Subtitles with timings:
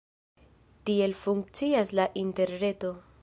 [0.89, 2.95] Tiel funkcias la interreto.